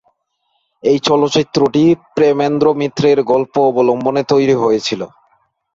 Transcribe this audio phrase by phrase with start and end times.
[0.83, 1.83] এই চলচ্চিত্রটি
[2.15, 5.01] প্রেমেন্দ্র মিত্রের গল্প অবলম্বনে তৈরি হয়েছিল।